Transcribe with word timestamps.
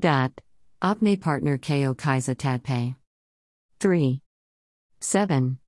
Dot. 0.00 0.32
Opne 0.82 1.20
partner 1.20 1.58
Ko 1.58 1.94
kaise 1.94 2.34
tadpe? 2.34 2.96
3. 3.80 4.20
7. 5.00 5.58